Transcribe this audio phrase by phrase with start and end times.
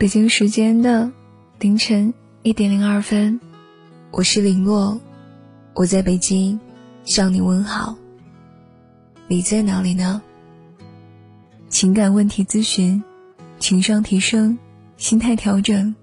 [0.00, 1.12] 北京时间的
[1.58, 3.38] 凌晨一点零二分，
[4.10, 4.98] 我是林洛，
[5.74, 6.58] 我在北京
[7.04, 7.98] 向你问好。
[9.28, 10.22] 你在哪里呢？
[11.68, 13.04] 情感问题咨询，
[13.58, 14.56] 情商提升，
[14.96, 15.94] 心态调整，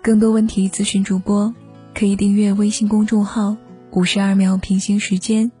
[0.00, 1.54] 更多问题咨询主播
[1.94, 3.58] 可以订阅微信公众号
[3.92, 5.52] “五十二秒平行时间”，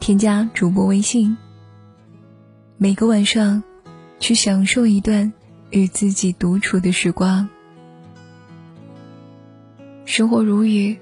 [0.00, 1.36] 添加主播微信。
[2.78, 3.62] 每个晚上，
[4.18, 5.34] 去享受一段。
[5.72, 7.48] 与自己独处的时光，
[10.04, 10.98] 生活如雨，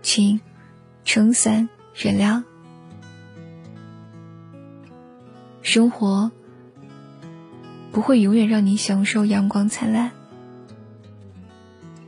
[0.00, 0.40] 请
[1.04, 1.68] 撑伞
[2.04, 2.44] 原谅。
[5.60, 6.30] 生活
[7.90, 10.12] 不会永远让你享受阳光灿烂，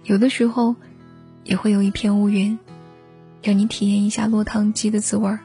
[0.05, 0.77] 有的时候
[1.43, 2.61] 也会有一片乌云，
[3.43, 5.41] 让你体验一下落汤鸡的滋味儿。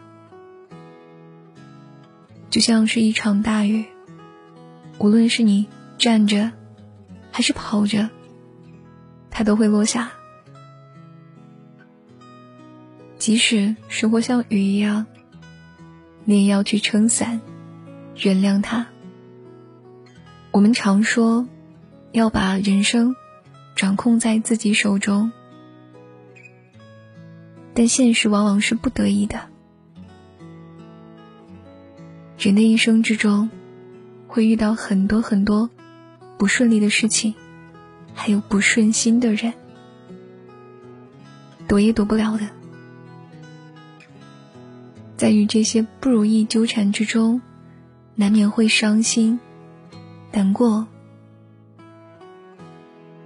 [2.52, 3.86] 就像是一场大雨，
[5.00, 5.68] 无论是你。
[6.04, 6.52] 站着，
[7.32, 8.10] 还是跑着，
[9.32, 10.12] 它都会落下。
[13.18, 15.06] 即使生活像雨一样，
[16.26, 17.40] 你也要去撑伞，
[18.22, 18.86] 原谅它。
[20.52, 21.48] 我们常说，
[22.12, 23.16] 要把人生
[23.74, 25.32] 掌控在自己手中，
[27.74, 29.40] 但现实往往是不得已的。
[32.38, 33.50] 人的一生之中，
[34.28, 35.70] 会遇到很多很多。
[36.44, 37.36] 不顺利的事情，
[38.14, 39.54] 还有不顺心的人，
[41.70, 42.50] 躲也躲不了的。
[45.16, 47.42] 在与这些不如意纠缠之中，
[48.16, 49.40] 难免会伤心、
[50.34, 50.86] 难过。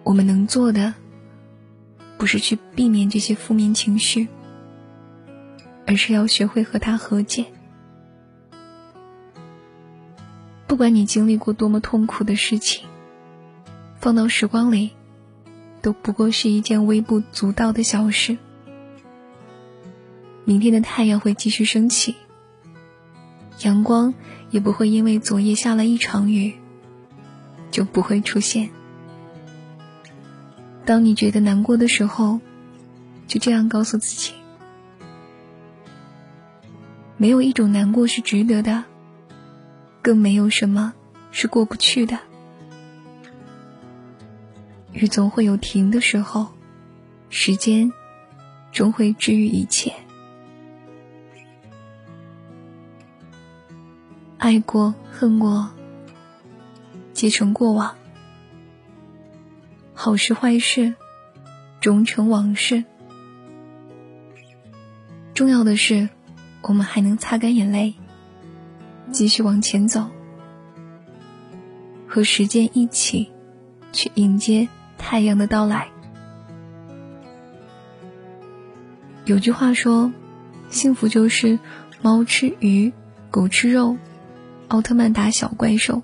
[0.03, 0.93] 我们能做的，
[2.19, 4.27] 不是去避免这些负面情绪，
[5.87, 7.47] 而是要学会和他和解。
[10.67, 12.86] 不管你经历过多么痛苦的事情。
[13.99, 14.91] 放到时光里，
[15.81, 18.37] 都不过是一件微不足道的小事。
[20.45, 22.15] 明天的太阳会继续升起，
[23.63, 24.13] 阳光
[24.49, 26.53] 也不会因为昨夜下了一场雨，
[27.69, 28.69] 就不会出现。
[30.85, 32.39] 当你觉得难过的时候，
[33.27, 34.31] 就这样告诉自己：
[37.17, 38.85] 没有一种难过是值得的，
[40.01, 40.93] 更没有什么
[41.31, 42.19] 是过不去的。
[44.97, 46.47] 雨总会有停的时候，
[47.29, 47.93] 时间
[48.71, 49.93] 终会治愈一切。
[54.39, 55.69] 爱过恨过，
[57.13, 57.93] 皆成过往；
[59.93, 60.95] 好事坏事，
[61.79, 62.83] 终成往事。
[65.35, 66.09] 重要的是，
[66.63, 67.93] 我们还能擦干眼泪，
[69.11, 70.07] 继续往前走，
[72.07, 73.31] 和时间一起
[73.93, 74.67] 去迎接。
[74.97, 75.87] 太阳的到来。
[79.25, 80.11] 有句话说
[80.69, 81.59] ：“幸福就是
[82.01, 82.93] 猫吃鱼，
[83.29, 83.97] 狗吃肉，
[84.69, 86.01] 奥特曼打小怪兽。”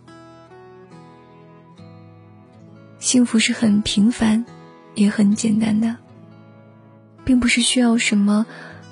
[3.00, 4.46] 幸福是很平凡，
[4.96, 5.98] 也很简单的，
[7.26, 8.46] 并不是需要什么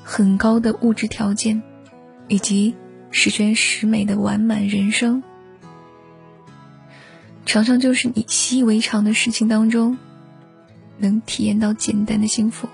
[0.03, 1.61] 很高的物质条件，
[2.27, 2.75] 以及
[3.09, 5.23] 十全十美的完满人生。
[7.51, 9.97] 常常就是你习以为常的事情当中，
[10.97, 12.69] 能体验到简单的幸福。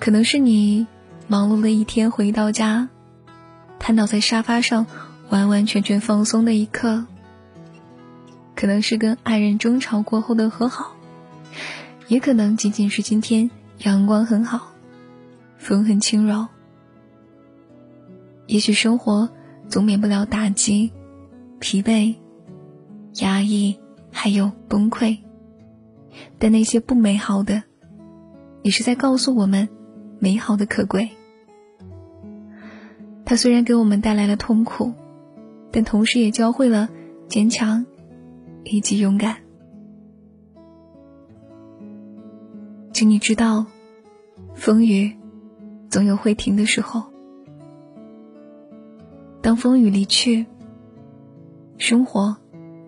[0.00, 0.88] 可能是你
[1.28, 2.88] 忙碌了一天回到家，
[3.78, 4.84] 瘫倒在沙发上，
[5.28, 7.06] 完完全全放松的一刻；
[8.56, 10.96] 可能是跟爱人争吵过后的和好，
[12.08, 13.48] 也可能仅仅是今天
[13.78, 14.72] 阳光很好，
[15.56, 16.48] 风很轻柔。
[18.48, 19.30] 也许生活
[19.68, 20.90] 总免不了打击、
[21.60, 22.16] 疲惫。
[23.20, 23.78] 压抑，
[24.10, 25.18] 还有崩溃，
[26.38, 27.62] 但那些不美好的，
[28.62, 29.68] 也是在告诉我们
[30.18, 31.10] 美好的可贵。
[33.24, 34.92] 它虽然给我们带来了痛苦，
[35.72, 36.88] 但同时也教会了
[37.26, 37.86] 坚强
[38.64, 39.36] 以及勇敢。
[42.92, 43.66] 请你知道，
[44.54, 45.16] 风雨
[45.88, 47.04] 总有会停的时候。
[49.42, 50.46] 当风雨离去，
[51.78, 52.36] 生活。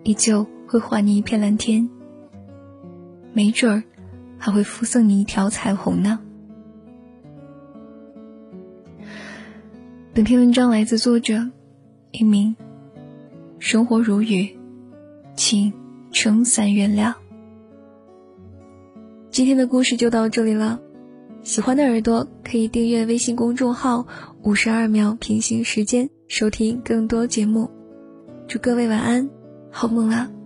[0.03, 1.89] 依旧会还你一片蓝天，
[3.33, 3.83] 没准儿
[4.37, 6.19] 还会附送你一条彩虹呢。
[10.13, 11.49] 本篇文章来自作者
[12.11, 12.55] 一名
[13.59, 14.57] 生活如雨，
[15.35, 15.71] 请
[16.11, 17.13] 撑伞原谅。
[19.29, 20.79] 今天的故事就到这里了，
[21.43, 24.07] 喜欢的耳朵可以订阅微信公众号
[24.43, 27.69] “五十二秒平行时间”，收听更多节目。
[28.47, 29.38] 祝各位晚安。
[29.71, 30.38] 好梦啊。